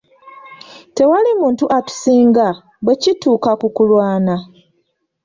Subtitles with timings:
[0.95, 2.45] Tewali muntu atusinga
[2.83, 4.33] bwe kituuka ku kulwana.